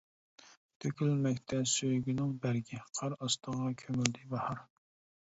تۆكۈلمەكتە 0.85 1.59
سۆيگۈنىڭ 1.73 2.33
بەرگى، 2.47 2.83
قار 3.01 3.19
ئاستىغا 3.21 3.73
كۆمۈلدى 3.87 4.29
باھار. 4.37 4.69